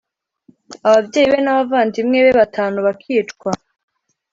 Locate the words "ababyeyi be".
0.89-1.37